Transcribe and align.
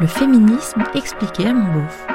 Le 0.00 0.06
féminisme 0.06 0.82
expliqué 0.94 1.46
à 1.46 1.52
mon 1.52 1.72
beauf. 1.72 2.06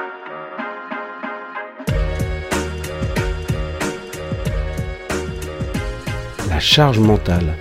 La 6.50 6.59
charge 6.59 7.00
mentale. 7.00 7.55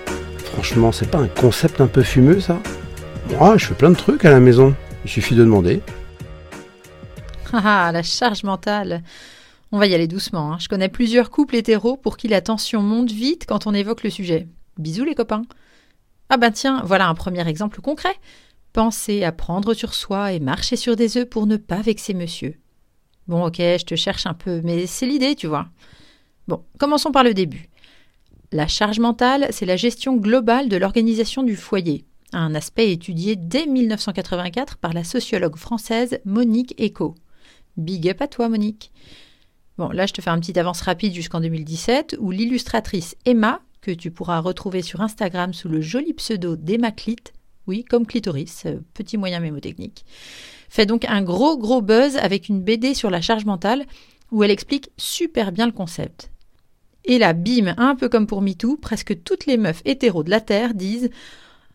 Franchement, 0.53 0.93
c'est 0.93 1.11
pas 1.11 1.19
un 1.19 1.29
concept 1.29 1.81
un 1.81 1.87
peu 1.87 2.03
fumeux 2.03 2.41
ça? 2.41 2.59
Moi, 3.31 3.57
je 3.59 3.67
fais 3.67 3.75
plein 3.75 3.91
de 3.91 3.97
trucs 3.97 4.25
à 4.25 4.31
la 4.31 4.41
maison. 4.41 4.75
Il 5.05 5.11
suffit 5.11 5.35
de 5.35 5.45
demander. 5.45 5.81
Ah, 7.51 7.91
la 7.95 8.03
charge 8.03 8.43
mentale. 8.45 9.03
On 9.73 9.79
va 9.79 9.87
y 9.87 9.95
aller 9.95 10.07
doucement. 10.07 10.53
hein. 10.53 10.59
Je 10.61 10.69
connais 10.69 10.91
plusieurs 10.91 11.31
couples 11.31 11.57
hétéros 11.57 11.97
pour 11.97 12.19
qui 12.19 12.29
la 12.29 12.43
tension 12.43 12.83
monte 12.83 13.11
vite 13.11 13.47
quand 13.49 13.67
on 13.67 13.73
évoque 13.73 14.03
le 14.03 14.11
sujet. 14.11 14.49
Bisous 14.77 15.05
les 15.07 15.15
copains. 15.15 15.43
Ah 16.29 16.37
ben 16.37 16.51
tiens, 16.51 16.83
voilà 16.85 17.09
un 17.09 17.15
premier 17.15 17.49
exemple 17.49 17.81
concret. 17.81 18.15
Pensez 18.79 19.25
à 19.25 19.33
prendre 19.33 19.75
sur 19.75 19.93
soi 19.93 20.33
et 20.33 20.39
marcher 20.39 20.77
sur 20.77 20.95
des 20.95 21.17
œufs 21.17 21.29
pour 21.29 21.49
ne 21.49 21.57
pas 21.57 21.83
vexer 21.83 22.15
monsieur. 22.15 22.55
Bon 23.27 23.45
ok, 23.45 23.57
je 23.57 23.85
te 23.85 23.97
cherche 23.97 24.25
un 24.25 24.35
peu, 24.35 24.61
mais 24.63 24.87
c'est 24.87 25.05
l'idée, 25.05 25.35
tu 25.35 25.49
vois. 25.49 25.67
Bon, 26.47 26.63
commençons 26.79 27.11
par 27.11 27.25
le 27.25 27.35
début. 27.35 27.71
La 28.53 28.69
charge 28.69 29.01
mentale, 29.01 29.49
c'est 29.51 29.67
la 29.67 29.75
gestion 29.75 30.17
globale 30.17 30.69
de 30.69 30.77
l'organisation 30.77 31.43
du 31.43 31.57
foyer, 31.57 32.05
un 32.33 32.55
aspect 32.55 32.93
étudié 32.93 33.35
dès 33.35 33.67
1984 33.67 34.77
par 34.77 34.93
la 34.93 35.03
sociologue 35.03 35.57
française 35.57 36.21
Monique 36.25 36.81
Eco. 36.81 37.17
Big 37.77 38.09
up 38.09 38.23
à 38.23 38.29
toi, 38.29 38.49
Monique. 38.49 38.93
Bon, 39.77 39.89
là, 39.89 40.07
je 40.07 40.13
te 40.13 40.21
fais 40.21 40.31
un 40.31 40.39
petit 40.39 40.57
avance 40.57 40.83
rapide 40.83 41.15
jusqu'en 41.15 41.41
2017, 41.41 42.19
où 42.21 42.31
l'illustratrice 42.31 43.17
Emma, 43.25 43.61
que 43.81 43.91
tu 43.91 44.13
pourras 44.13 44.39
retrouver 44.39 44.83
sur 44.83 45.01
Instagram 45.01 45.53
sous 45.53 45.69
le 45.69 45.81
joli 45.81 46.13
pseudo 46.13 46.55
d'Emaclite, 46.55 47.33
oui, 47.69 47.85
comme 47.85 48.07
clitoris, 48.07 48.65
euh, 48.67 48.79
petit 48.95 49.17
moyen 49.17 49.41
mémotechnique, 49.41 50.05
fait 50.69 50.87
donc 50.87 51.05
un 51.05 51.23
gros 51.23 51.57
gros 51.57 51.83
buzz 51.83 52.17
avec 52.17 52.49
une 52.49 52.63
BD 52.63 52.95
sur 52.95 53.11
la 53.11 53.21
charge 53.21 53.45
mentale, 53.45 53.87
où 54.33 54.43
elle 54.43 54.51
explique 54.51 54.91
super 54.97 55.53
bien 55.53 55.67
le 55.67 55.73
concept. 55.73 56.31
Et 57.05 57.19
là, 57.19 57.33
bim, 57.33 57.75
un 57.79 57.95
peu 57.95 58.09
comme 58.09 58.27
pour 58.27 58.43
MeToo, 58.43 58.77
presque 58.77 59.23
toutes 59.23 59.47
les 59.47 59.57
meufs 59.57 59.83
hétéros 59.85 60.25
de 60.25 60.31
la 60.31 60.41
Terre 60.41 60.75
disent 60.75 61.11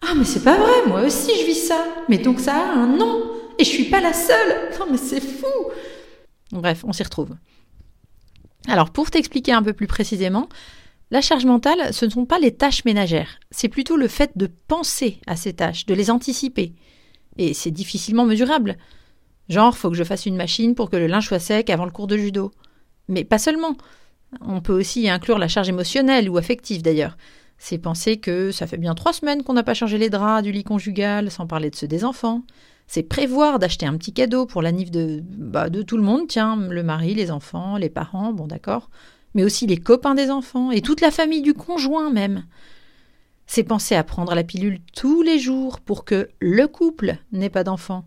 Ah, 0.01 0.13
mais 0.15 0.25
c'est 0.25 0.43
pas 0.43 0.57
vrai, 0.57 0.87
moi 0.87 1.01
aussi 1.01 1.31
je 1.39 1.45
vis 1.45 1.67
ça. 1.67 1.85
Mais 2.09 2.17
donc 2.17 2.39
ça 2.39 2.55
a 2.55 2.73
un 2.73 2.97
nom. 2.97 3.31
Et 3.57 3.63
je 3.63 3.69
suis 3.69 3.85
pas 3.85 4.01
la 4.01 4.13
seule. 4.13 4.69
Non, 4.79 4.87
mais 4.91 4.97
c'est 4.97 5.21
fou. 5.21 5.45
Bref, 6.51 6.83
on 6.85 6.93
s'y 6.93 7.03
retrouve. 7.03 7.35
Alors, 8.67 8.91
pour 8.91 9.11
t'expliquer 9.11 9.51
un 9.51 9.61
peu 9.61 9.73
plus 9.73 9.87
précisément, 9.87 10.49
la 11.13 11.21
charge 11.21 11.45
mentale, 11.45 11.93
ce 11.93 12.05
ne 12.05 12.09
sont 12.09 12.25
pas 12.25 12.39
les 12.39 12.55
tâches 12.55 12.85
ménagères. 12.85 13.39
C'est 13.51 13.69
plutôt 13.69 13.97
le 13.97 14.07
fait 14.07 14.31
de 14.35 14.47
penser 14.47 15.19
à 15.27 15.35
ces 15.35 15.53
tâches, 15.53 15.85
de 15.85 15.93
les 15.93 16.09
anticiper. 16.09 16.73
Et 17.37 17.53
c'est 17.53 17.69
difficilement 17.69 18.25
mesurable. 18.25 18.79
Genre, 19.47 19.77
faut 19.77 19.91
que 19.91 19.95
je 19.95 20.03
fasse 20.03 20.25
une 20.25 20.35
machine 20.35 20.73
pour 20.73 20.89
que 20.89 20.97
le 20.97 21.05
linge 21.05 21.27
soit 21.27 21.37
sec 21.37 21.69
avant 21.69 21.85
le 21.85 21.91
cours 21.91 22.07
de 22.07 22.17
judo. 22.17 22.51
Mais 23.09 23.23
pas 23.23 23.37
seulement. 23.37 23.77
On 24.41 24.59
peut 24.59 24.73
aussi 24.73 25.07
inclure 25.07 25.37
la 25.37 25.47
charge 25.47 25.69
émotionnelle 25.69 26.31
ou 26.31 26.37
affective 26.37 26.81
d'ailleurs. 26.81 27.15
C'est 27.59 27.77
penser 27.77 28.17
que 28.17 28.49
ça 28.49 28.65
fait 28.65 28.77
bien 28.77 28.95
trois 28.95 29.13
semaines 29.13 29.43
qu'on 29.43 29.53
n'a 29.53 29.61
pas 29.61 29.75
changé 29.75 29.99
les 29.99 30.09
draps 30.09 30.41
du 30.41 30.51
lit 30.51 30.63
conjugal, 30.63 31.29
sans 31.29 31.45
parler 31.45 31.69
de 31.69 31.75
ceux 31.75 31.87
des 31.87 32.05
enfants. 32.05 32.41
C'est 32.87 33.03
prévoir 33.03 33.59
d'acheter 33.59 33.85
un 33.85 33.97
petit 33.97 34.13
cadeau 34.13 34.47
pour 34.47 34.63
la 34.63 34.71
nif 34.71 34.89
de, 34.89 35.21
bah, 35.23 35.69
de 35.69 35.83
tout 35.83 35.95
le 35.95 36.03
monde, 36.03 36.27
tiens, 36.27 36.55
le 36.55 36.81
mari, 36.81 37.13
les 37.13 37.29
enfants, 37.29 37.77
les 37.77 37.89
parents, 37.89 38.33
bon 38.33 38.47
d'accord, 38.47 38.89
mais 39.33 39.43
aussi 39.43 39.67
les 39.67 39.77
copains 39.77 40.15
des 40.15 40.29
enfants 40.29 40.71
et 40.71 40.81
toute 40.81 41.01
la 41.01 41.11
famille 41.11 41.41
du 41.41 41.53
conjoint 41.53 42.11
même. 42.11 42.45
C'est 43.45 43.63
penser 43.63 43.95
à 43.95 44.03
prendre 44.03 44.35
la 44.35 44.43
pilule 44.43 44.79
tous 44.95 45.21
les 45.21 45.39
jours 45.39 45.79
pour 45.79 46.05
que 46.05 46.29
le 46.39 46.67
couple 46.67 47.17
n'ait 47.31 47.49
pas 47.49 47.63
d'enfants. 47.63 48.05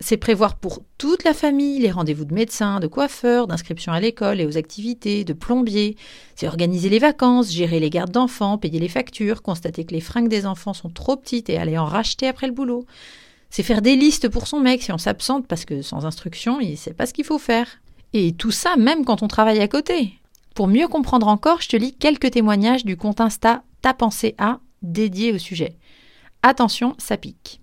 C'est 0.00 0.16
prévoir 0.16 0.56
pour 0.56 0.82
toute 0.96 1.24
la 1.24 1.34
famille 1.34 1.80
les 1.80 1.90
rendez-vous 1.90 2.24
de 2.24 2.32
médecins, 2.32 2.78
de 2.78 2.86
coiffeurs, 2.86 3.48
d'inscription 3.48 3.92
à 3.92 3.98
l'école 3.98 4.40
et 4.40 4.46
aux 4.46 4.56
activités, 4.56 5.24
de 5.24 5.32
plombiers. 5.32 5.96
C'est 6.36 6.46
organiser 6.46 6.88
les 6.88 7.00
vacances, 7.00 7.50
gérer 7.50 7.80
les 7.80 7.90
gardes 7.90 8.12
d'enfants, 8.12 8.58
payer 8.58 8.78
les 8.78 8.88
factures, 8.88 9.42
constater 9.42 9.84
que 9.84 9.94
les 9.94 10.00
fringues 10.00 10.28
des 10.28 10.46
enfants 10.46 10.72
sont 10.72 10.88
trop 10.88 11.16
petites 11.16 11.50
et 11.50 11.58
aller 11.58 11.76
en 11.76 11.84
racheter 11.84 12.28
après 12.28 12.46
le 12.46 12.52
boulot. 12.52 12.86
C'est 13.50 13.64
faire 13.64 13.82
des 13.82 13.96
listes 13.96 14.28
pour 14.28 14.46
son 14.46 14.60
mec 14.60 14.82
si 14.82 14.92
on 14.92 14.98
s'absente 14.98 15.48
parce 15.48 15.64
que 15.64 15.82
sans 15.82 16.06
instruction, 16.06 16.60
il 16.60 16.72
ne 16.72 16.76
sait 16.76 16.94
pas 16.94 17.06
ce 17.06 17.12
qu'il 17.12 17.24
faut 17.24 17.38
faire. 17.38 17.66
Et 18.12 18.32
tout 18.32 18.52
ça 18.52 18.76
même 18.76 19.04
quand 19.04 19.22
on 19.22 19.28
travaille 19.28 19.60
à 19.60 19.68
côté. 19.68 20.14
Pour 20.58 20.66
mieux 20.66 20.88
comprendre 20.88 21.28
encore, 21.28 21.60
je 21.60 21.68
te 21.68 21.76
lis 21.76 21.94
quelques 21.94 22.32
témoignages 22.32 22.84
du 22.84 22.96
compte 22.96 23.20
Insta 23.20 23.62
Ta 23.80 23.94
pensée 23.94 24.34
à 24.38 24.58
dédié 24.82 25.32
au 25.32 25.38
sujet. 25.38 25.76
Attention, 26.42 26.96
ça 26.98 27.16
pique. 27.16 27.60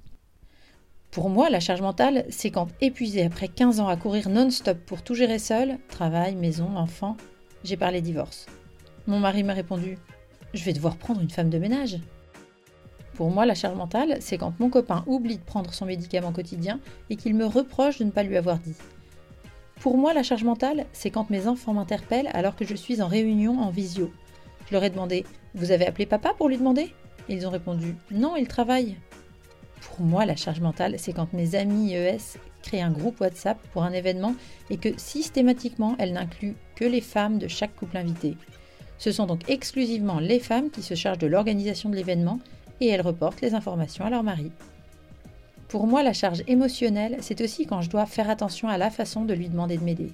Pour 1.12 1.30
moi, 1.30 1.50
la 1.50 1.60
charge 1.60 1.82
mentale, 1.82 2.26
c'est 2.30 2.52
quand 2.52 2.70
épuisé 2.80 3.26
après 3.26 3.50
15 3.50 3.82
ans 3.82 3.90
à 3.90 3.98
courir 3.98 4.30
non-stop 4.30 4.78
pour 4.86 5.02
tout 5.02 5.14
gérer 5.14 5.40
seul, 5.40 5.78
travail, 5.90 6.36
maison, 6.36 6.78
enfants, 6.78 7.18
j'ai 7.66 7.76
parlé 7.76 8.00
divorce. 8.00 8.46
Mon 9.08 9.20
mari 9.20 9.44
m'a 9.44 9.52
répondu 9.52 9.98
Je 10.54 10.64
vais 10.64 10.72
devoir 10.72 10.96
prendre 10.96 11.20
une 11.20 11.30
femme 11.30 11.50
de 11.50 11.60
ménage. 11.60 12.00
Pour 13.16 13.30
moi, 13.30 13.46
la 13.46 13.56
charge 13.56 13.76
mentale, 13.76 14.20
c'est 14.22 14.38
quand 14.38 14.54
mon 14.58 14.70
copain 14.70 15.04
oublie 15.06 15.38
de 15.38 15.44
prendre 15.44 15.74
son 15.74 15.86
médicament 15.86 16.32
quotidien 16.32 16.80
et 17.10 17.18
qu'il 17.18 17.36
me 17.36 17.46
reproche 17.46 18.00
de 18.00 18.06
ne 18.06 18.12
pas 18.12 18.24
lui 18.24 18.38
avoir 18.38 18.58
dit. 18.58 18.78
Pour 19.80 19.98
moi, 19.98 20.14
la 20.14 20.24
charge 20.24 20.44
mentale, 20.44 20.86
c'est 20.94 21.12
quand 21.12 21.30
mes 21.30 21.48
enfants 21.48 21.74
m'interpellent 21.74 22.30
alors 22.34 22.56
que 22.56 22.66
je 22.66 22.76
suis 22.76 23.02
en 23.02 23.08
réunion 23.08 23.60
en 23.60 23.70
visio. 23.70 24.12
Je 24.68 24.74
leur 24.74 24.84
ai 24.84 24.90
demandé 24.90 25.26
Vous 25.54 25.72
avez 25.72 25.86
appelé 25.86 26.06
papa 26.06 26.34
pour 26.36 26.50
lui 26.50 26.58
demander? 26.58 26.94
Ils 27.30 27.46
ont 27.46 27.52
répondu 27.52 27.96
Non, 28.12 28.36
il 28.36 28.48
travaille. 28.48 28.98
Pour 29.82 30.02
moi, 30.02 30.26
la 30.26 30.36
charge 30.36 30.60
mentale, 30.60 30.96
c'est 30.98 31.14
quand 31.14 31.34
mes 31.34 31.56
amis 31.56 31.94
ES 31.94 32.40
créent 32.64 32.82
un 32.82 32.92
groupe 32.92 33.22
WhatsApp 33.22 33.60
pour 33.74 33.84
un 33.84 33.92
événement 33.92 34.36
et 34.70 34.78
que 34.78 34.90
systématiquement, 34.98 35.96
elles 36.00 36.14
n'incluent 36.14 36.56
que 36.76 36.86
les 36.86 37.02
femmes 37.02 37.38
de 37.38 37.48
chaque 37.48 37.76
couple 37.76 37.98
invité. 37.98 38.38
Ce 38.98 39.12
sont 39.12 39.26
donc 39.26 39.50
exclusivement 39.50 40.20
les 40.20 40.40
femmes 40.40 40.72
qui 40.72 40.82
se 40.82 40.96
chargent 40.96 41.20
de 41.20 41.28
l'organisation 41.28 41.90
de 41.90 41.96
l'événement 41.96 42.40
et 42.82 42.88
elles 42.88 43.02
reportent 43.02 43.42
les 43.42 43.54
informations 43.54 44.06
à 44.06 44.10
leur 44.10 44.24
mari. 44.24 44.52
Pour 45.68 45.88
moi, 45.88 46.04
la 46.04 46.14
charge 46.14 46.44
émotionnelle, 46.48 47.18
c'est 47.22 47.42
aussi 47.42 47.66
quand 47.66 47.82
je 47.82 47.90
dois 47.90 48.06
faire 48.06 48.30
attention 48.30 48.68
à 48.68 48.78
la 48.78 48.90
façon 48.90 49.26
de 49.26 49.34
lui 49.34 49.50
demander 49.50 49.78
de 49.78 49.84
m'aider. 49.84 50.12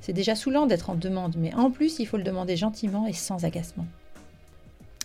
C'est 0.00 0.12
déjà 0.12 0.34
saoulant 0.34 0.66
d'être 0.66 0.90
en 0.90 0.94
demande, 0.94 1.36
mais 1.36 1.54
en 1.54 1.70
plus, 1.70 1.98
il 1.98 2.06
faut 2.06 2.16
le 2.16 2.22
demander 2.22 2.56
gentiment 2.56 3.06
et 3.06 3.12
sans 3.12 3.44
agacement. 3.44 3.86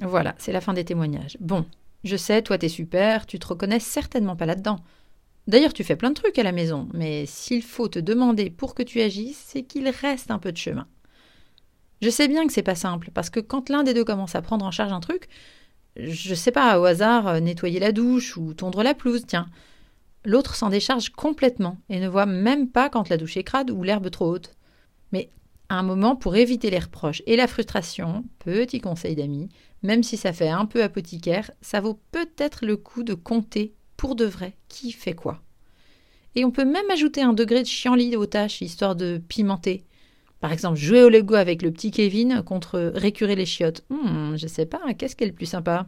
Voilà, 0.01 0.35
c'est 0.37 0.51
la 0.51 0.61
fin 0.61 0.73
des 0.73 0.85
témoignages. 0.85 1.37
Bon, 1.39 1.65
je 2.03 2.17
sais, 2.17 2.41
toi 2.41 2.57
t'es 2.57 2.69
super, 2.69 3.25
tu 3.25 3.39
te 3.39 3.47
reconnais 3.47 3.79
certainement 3.79 4.35
pas 4.35 4.45
là-dedans. 4.45 4.79
D'ailleurs, 5.47 5.73
tu 5.73 5.83
fais 5.83 5.95
plein 5.95 6.09
de 6.09 6.15
trucs 6.15 6.39
à 6.39 6.43
la 6.43 6.51
maison, 6.51 6.87
mais 6.93 7.25
s'il 7.25 7.61
faut 7.61 7.89
te 7.89 7.99
demander 7.99 8.49
pour 8.49 8.75
que 8.75 8.83
tu 8.83 9.01
agisses, 9.01 9.43
c'est 9.45 9.63
qu'il 9.63 9.89
reste 9.89 10.31
un 10.31 10.39
peu 10.39 10.51
de 10.51 10.57
chemin. 10.57 10.87
Je 12.01 12.09
sais 12.09 12.27
bien 12.27 12.47
que 12.47 12.53
c'est 12.53 12.63
pas 12.63 12.75
simple, 12.75 13.11
parce 13.13 13.29
que 13.29 13.39
quand 13.39 13.69
l'un 13.69 13.83
des 13.83 13.93
deux 13.93 14.05
commence 14.05 14.35
à 14.35 14.41
prendre 14.41 14.65
en 14.65 14.71
charge 14.71 14.93
un 14.93 14.99
truc, 14.99 15.27
je 15.97 16.33
sais 16.33 16.51
pas, 16.51 16.79
au 16.79 16.85
hasard, 16.85 17.27
euh, 17.27 17.39
nettoyer 17.39 17.79
la 17.79 17.91
douche 17.91 18.35
ou 18.37 18.53
tondre 18.53 18.83
la 18.83 18.93
pelouse, 18.93 19.23
tiens. 19.27 19.47
L'autre 20.25 20.55
s'en 20.55 20.69
décharge 20.69 21.09
complètement 21.09 21.77
et 21.89 21.99
ne 21.99 22.07
voit 22.07 22.25
même 22.25 22.69
pas 22.69 22.89
quand 22.89 23.09
la 23.09 23.17
douche 23.17 23.37
est 23.37 23.43
crade 23.43 23.71
ou 23.71 23.83
l'herbe 23.83 24.09
trop 24.09 24.27
haute. 24.27 24.55
Mais 25.11 25.31
à 25.69 25.75
un 25.75 25.83
moment, 25.83 26.15
pour 26.15 26.35
éviter 26.35 26.69
les 26.69 26.79
reproches 26.79 27.21
et 27.25 27.35
la 27.35 27.47
frustration, 27.47 28.23
petit 28.39 28.79
conseil 28.79 29.15
d'amis, 29.15 29.49
même 29.81 30.03
si 30.03 30.15
ça 30.17 30.31
fait 30.31 30.49
un 30.49 30.65
peu 30.65 30.81
apothicaire, 30.81 31.51
ça 31.61 31.81
vaut 31.81 31.99
peut-être 32.11 32.65
le 32.65 32.77
coup 32.77 33.03
de 33.03 33.13
compter 33.13 33.73
pour 33.97 34.15
de 34.15 34.25
vrai 34.25 34.55
qui 34.69 34.91
fait 34.91 35.13
quoi. 35.13 35.41
Et 36.35 36.45
on 36.45 36.51
peut 36.51 36.65
même 36.65 36.89
ajouter 36.89 37.21
un 37.21 37.33
degré 37.33 37.61
de 37.61 37.67
chienlit 37.67 38.15
aux 38.15 38.25
tâches, 38.25 38.61
histoire 38.61 38.95
de 38.95 39.21
pimenter. 39.27 39.85
Par 40.39 40.51
exemple, 40.51 40.77
jouer 40.77 41.03
au 41.03 41.09
Lego 41.09 41.35
avec 41.35 41.61
le 41.61 41.71
petit 41.71 41.91
Kevin 41.91 42.41
contre 42.43 42.91
récurer 42.95 43.35
les 43.35 43.45
chiottes. 43.45 43.85
Hmm, 43.89 44.35
je 44.35 44.47
sais 44.47 44.65
pas, 44.65 44.93
qu'est-ce 44.93 45.15
qui 45.15 45.23
est 45.23 45.27
le 45.27 45.33
plus 45.33 45.45
sympa? 45.45 45.87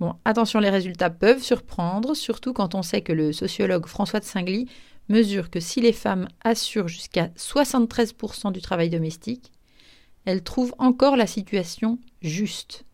Bon, 0.00 0.14
attention, 0.24 0.60
les 0.60 0.70
résultats 0.70 1.10
peuvent 1.10 1.42
surprendre, 1.42 2.14
surtout 2.14 2.52
quand 2.52 2.74
on 2.74 2.82
sait 2.82 3.02
que 3.02 3.12
le 3.12 3.32
sociologue 3.32 3.86
François 3.86 4.20
de 4.20 4.24
Singly 4.24 4.68
mesure 5.08 5.50
que 5.50 5.60
si 5.60 5.80
les 5.80 5.92
femmes 5.92 6.28
assurent 6.44 6.88
jusqu'à 6.88 7.28
73% 7.36 8.52
du 8.52 8.60
travail 8.60 8.90
domestique, 8.90 9.52
elles 10.24 10.42
trouvent 10.42 10.74
encore 10.78 11.16
la 11.16 11.26
situation 11.26 11.98
juste. 12.22 12.84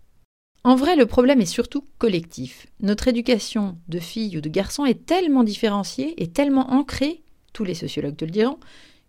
En 0.62 0.76
vrai, 0.76 0.96
le 0.96 1.04
problème 1.04 1.42
est 1.42 1.46
surtout 1.46 1.86
collectif. 1.98 2.66
Notre 2.80 3.08
éducation 3.08 3.76
de 3.88 3.98
filles 3.98 4.38
ou 4.38 4.40
de 4.40 4.48
garçons 4.48 4.86
est 4.86 5.04
tellement 5.04 5.44
différenciée 5.44 6.22
et 6.22 6.28
tellement 6.28 6.72
ancrée, 6.72 7.22
tous 7.52 7.64
les 7.64 7.74
sociologues 7.74 8.16
te 8.16 8.24
le 8.24 8.30
diront, 8.30 8.58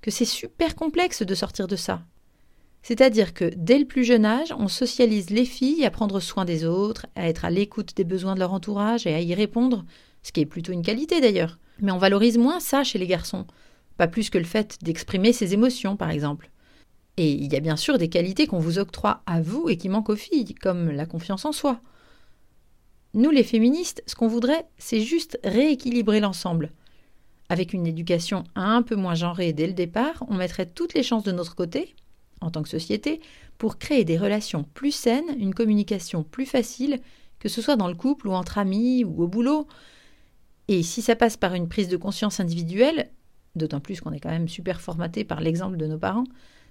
que 0.02 0.12
c'est 0.12 0.26
super 0.26 0.76
complexe 0.76 1.24
de 1.24 1.36
sortir 1.36 1.68
de 1.68 1.78
ça. 1.78 2.02
C'est-à-dire 2.88 3.34
que 3.34 3.52
dès 3.58 3.80
le 3.80 3.86
plus 3.86 4.04
jeune 4.04 4.26
âge, 4.26 4.54
on 4.60 4.68
socialise 4.68 5.32
les 5.32 5.46
filles 5.46 5.86
à 5.86 5.90
prendre 5.90 6.20
soin 6.20 6.46
des 6.46 6.66
autres, 6.66 7.08
à 7.16 7.28
être 7.28 7.44
à 7.44 7.50
l'écoute 7.50 7.98
des 7.98 8.04
besoins 8.04 8.36
de 8.36 8.40
leur 8.40 8.54
entourage 8.54 9.08
et 9.08 9.16
à 9.16 9.22
y 9.22 9.34
répondre, 9.34 9.84
ce 10.22 10.32
qui 10.32 10.42
est 10.42 10.46
plutôt 10.46 10.72
une 10.72 10.84
qualité 10.84 11.20
d'ailleurs. 11.20 11.58
Mais 11.82 11.92
on 11.92 11.98
valorise 11.98 12.38
moins 12.38 12.60
ça 12.60 12.84
chez 12.84 13.00
les 13.00 13.08
garçons, 13.08 13.48
pas 13.98 14.06
plus 14.06 14.30
que 14.30 14.38
le 14.38 14.44
fait 14.44 14.78
d'exprimer 14.84 15.34
ses 15.34 15.56
émotions 15.56 15.96
par 15.96 16.12
exemple. 16.12 16.52
Et 17.18 17.32
il 17.32 17.52
y 17.52 17.56
a 17.56 17.60
bien 17.60 17.76
sûr 17.76 17.98
des 17.98 18.08
qualités 18.08 18.46
qu'on 18.46 18.60
vous 18.60 18.78
octroie 18.78 19.24
à 19.26 19.42
vous 19.42 19.68
et 19.68 19.78
qui 19.78 19.90
manquent 19.90 20.12
aux 20.12 20.16
filles, 20.16 20.54
comme 20.54 20.92
la 20.92 21.08
confiance 21.08 21.46
en 21.46 21.54
soi. 21.54 21.82
Nous 23.16 23.32
les 23.32 23.44
féministes, 23.44 24.04
ce 24.06 24.14
qu'on 24.14 24.28
voudrait, 24.28 24.68
c'est 24.78 25.02
juste 25.02 25.40
rééquilibrer 25.44 26.20
l'ensemble. 26.20 26.72
Avec 27.50 27.74
une 27.74 27.88
éducation 27.88 28.44
un 28.54 28.84
peu 28.84 28.96
moins 28.96 29.16
genrée 29.16 29.54
dès 29.54 29.66
le 29.66 29.74
départ, 29.74 30.24
on 30.28 30.36
mettrait 30.36 30.68
toutes 30.68 30.94
les 30.94 31.02
chances 31.02 31.24
de 31.24 31.32
notre 31.32 31.56
côté, 31.56 31.96
en 32.46 32.52
tant 32.52 32.64
que 32.64 32.70
société, 32.70 33.20
pour 33.58 33.78
créer 33.78 34.06
des 34.06 34.18
relations 34.18 34.64
plus 34.74 34.92
saines, 34.92 35.36
une 35.38 35.54
communication 35.54 36.24
plus 36.24 36.46
facile, 36.46 37.00
que 37.40 37.50
ce 37.50 37.62
soit 37.62 37.76
dans 37.76 37.88
le 37.88 37.96
couple 37.96 38.28
ou 38.28 38.34
entre 38.34 38.58
amis 38.58 39.04
ou 39.04 39.24
au 39.24 39.28
boulot. 39.28 39.68
Et 40.68 40.84
si 40.84 41.02
ça 41.02 41.16
passe 41.16 41.38
par 41.38 41.54
une 41.54 41.68
prise 41.68 41.90
de 41.90 41.98
conscience 41.98 42.40
individuelle, 42.40 43.10
d'autant 43.56 43.80
plus 43.80 44.02
qu'on 44.02 44.12
est 44.12 44.20
quand 44.20 44.30
même 44.30 44.48
super 44.48 44.82
formaté 44.82 45.24
par 45.24 45.42
l'exemple 45.42 45.78
de 45.78 45.88
nos 45.88 45.98
parents, 45.98 46.26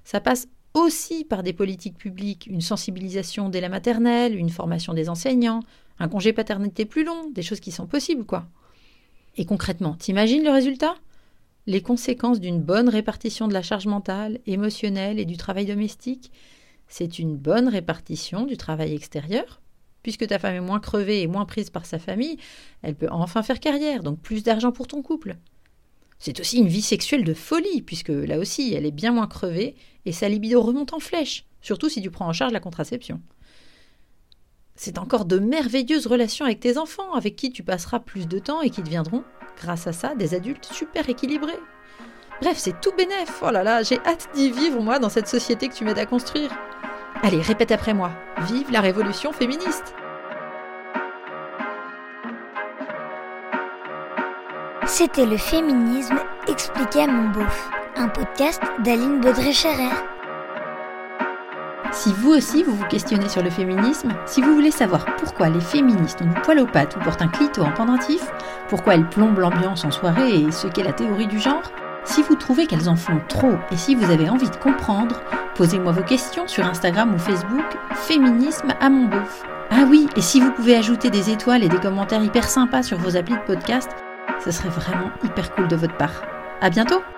ça 0.04 0.20
passe 0.20 0.48
aussi 0.74 1.24
par 1.24 1.42
des 1.42 1.52
politiques 1.52 1.96
publiques, 1.96 2.46
une 2.48 2.60
sensibilisation 2.60 3.48
dès 3.48 3.60
la 3.60 3.68
maternelle, 3.68 4.36
une 4.36 4.50
formation 4.50 4.92
des 4.92 5.08
enseignants, 5.08 5.60
un 5.98 6.08
congé 6.08 6.32
paternité 6.32 6.84
plus 6.84 7.04
long, 7.04 7.30
des 7.30 7.42
choses 7.42 7.60
qui 7.60 7.70
sont 7.70 7.86
possibles, 7.86 8.24
quoi. 8.24 8.48
Et 9.36 9.46
concrètement, 9.46 9.94
t'imagines 9.94 10.42
le 10.42 10.50
résultat? 10.50 10.96
Les 11.66 11.80
conséquences 11.80 12.40
d'une 12.40 12.60
bonne 12.60 12.90
répartition 12.90 13.48
de 13.48 13.54
la 13.54 13.62
charge 13.62 13.86
mentale, 13.86 14.40
émotionnelle 14.46 15.18
et 15.18 15.24
du 15.24 15.38
travail 15.38 15.64
domestique, 15.64 16.30
c'est 16.88 17.18
une 17.18 17.36
bonne 17.36 17.68
répartition 17.68 18.44
du 18.44 18.58
travail 18.58 18.94
extérieur. 18.94 19.62
Puisque 20.02 20.26
ta 20.26 20.38
femme 20.38 20.56
est 20.56 20.60
moins 20.60 20.80
crevée 20.80 21.22
et 21.22 21.26
moins 21.26 21.46
prise 21.46 21.70
par 21.70 21.86
sa 21.86 21.98
famille, 21.98 22.36
elle 22.82 22.94
peut 22.94 23.08
enfin 23.10 23.42
faire 23.42 23.60
carrière, 23.60 24.02
donc 24.02 24.20
plus 24.20 24.42
d'argent 24.42 24.72
pour 24.72 24.86
ton 24.86 25.00
couple. 25.00 25.36
C'est 26.18 26.38
aussi 26.40 26.58
une 26.58 26.68
vie 26.68 26.82
sexuelle 26.82 27.24
de 27.24 27.32
folie, 27.32 27.80
puisque 27.80 28.10
là 28.10 28.38
aussi, 28.38 28.74
elle 28.74 28.84
est 28.84 28.90
bien 28.90 29.12
moins 29.12 29.26
crevée 29.26 29.74
et 30.04 30.12
sa 30.12 30.28
libido 30.28 30.60
remonte 30.60 30.92
en 30.92 31.00
flèche, 31.00 31.46
surtout 31.62 31.88
si 31.88 32.02
tu 32.02 32.10
prends 32.10 32.28
en 32.28 32.34
charge 32.34 32.52
la 32.52 32.60
contraception. 32.60 33.22
C'est 34.76 34.98
encore 34.98 35.24
de 35.24 35.38
merveilleuses 35.38 36.06
relations 36.06 36.44
avec 36.44 36.60
tes 36.60 36.76
enfants, 36.76 37.14
avec 37.14 37.36
qui 37.36 37.50
tu 37.50 37.62
passeras 37.62 38.00
plus 38.00 38.26
de 38.28 38.38
temps 38.38 38.60
et 38.60 38.70
qui 38.70 38.82
deviendront, 38.82 39.24
grâce 39.60 39.86
à 39.86 39.92
ça, 39.92 40.14
des 40.14 40.34
adultes 40.34 40.64
super 40.64 41.08
équilibrés. 41.08 41.60
Bref, 42.40 42.56
c'est 42.56 42.80
tout 42.80 42.92
bénef. 42.96 43.42
Oh 43.42 43.50
là 43.50 43.62
là, 43.62 43.82
j'ai 43.82 43.98
hâte 44.04 44.28
d'y 44.34 44.50
vivre, 44.50 44.80
moi, 44.80 44.98
dans 44.98 45.08
cette 45.08 45.28
société 45.28 45.68
que 45.68 45.74
tu 45.74 45.84
m'aides 45.84 45.98
à 45.98 46.06
construire. 46.06 46.50
Allez, 47.22 47.40
répète 47.40 47.72
après 47.72 47.94
moi. 47.94 48.10
Vive 48.46 48.70
la 48.70 48.80
révolution 48.80 49.32
féministe 49.32 49.94
C'était 54.86 55.26
le 55.26 55.38
féminisme 55.38 56.18
expliqué 56.46 57.00
à 57.00 57.06
mon 57.06 57.30
beauf, 57.30 57.70
un 57.96 58.08
podcast 58.08 58.62
d'Aline 58.84 59.20
Baudré-Scherer. 59.20 59.90
Si 61.90 62.12
vous 62.12 62.32
aussi 62.32 62.62
vous 62.62 62.74
vous 62.76 62.86
questionnez 62.86 63.28
sur 63.28 63.42
le 63.42 63.50
féminisme, 63.50 64.12
si 64.26 64.42
vous 64.42 64.54
voulez 64.54 64.70
savoir 64.70 65.06
pourquoi 65.16 65.48
les 65.48 65.60
féministes 65.60 66.20
ont 66.22 66.26
du 66.26 66.40
poil 66.42 66.58
aux 66.58 66.66
pattes 66.66 66.96
ou 66.96 67.00
portent 67.00 67.22
un 67.22 67.28
clito 67.28 67.62
en 67.62 67.72
pendentif, 67.72 68.20
pourquoi 68.68 68.94
elles 68.94 69.08
plombent 69.08 69.38
l'ambiance 69.38 69.84
en 69.84 69.90
soirée 69.90 70.34
et 70.34 70.52
ce 70.52 70.66
qu'est 70.66 70.82
la 70.82 70.92
théorie 70.92 71.26
du 71.26 71.38
genre, 71.38 71.72
si 72.04 72.22
vous 72.22 72.34
trouvez 72.34 72.66
qu'elles 72.66 72.88
en 72.88 72.96
font 72.96 73.20
trop 73.28 73.54
et 73.70 73.76
si 73.76 73.94
vous 73.94 74.10
avez 74.10 74.28
envie 74.28 74.50
de 74.50 74.56
comprendre, 74.56 75.22
posez-moi 75.54 75.92
vos 75.92 76.02
questions 76.02 76.46
sur 76.46 76.64
Instagram 76.66 77.14
ou 77.14 77.18
Facebook 77.18 77.76
Féminisme 77.94 78.74
à 78.80 78.90
mon 78.90 79.06
beauf. 79.06 79.44
Ah 79.70 79.84
oui, 79.88 80.08
et 80.16 80.20
si 80.20 80.40
vous 80.40 80.52
pouvez 80.52 80.76
ajouter 80.76 81.10
des 81.10 81.30
étoiles 81.30 81.64
et 81.64 81.68
des 81.68 81.78
commentaires 81.78 82.22
hyper 82.22 82.48
sympas 82.48 82.82
sur 82.82 82.98
vos 82.98 83.16
applis 83.16 83.34
de 83.34 83.46
podcast, 83.46 83.90
ce 84.44 84.50
serait 84.50 84.68
vraiment 84.68 85.10
hyper 85.24 85.54
cool 85.54 85.68
de 85.68 85.76
votre 85.76 85.96
part. 85.96 86.22
À 86.60 86.70
bientôt! 86.70 87.13